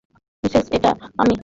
Mrs, 0.43 0.65
এটা 0.71 0.91
আমি! 1.17 1.35